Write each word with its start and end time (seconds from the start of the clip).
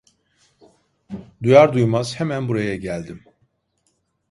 Duyar 1.43 1.73
duymaz 1.73 2.19
hemen 2.19 2.47
buraya 2.47 2.75
geldim. 2.75 3.23